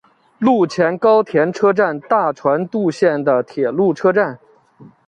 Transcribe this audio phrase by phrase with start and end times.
[0.39, 4.39] 陆前高田车站大船渡线的铁路车站。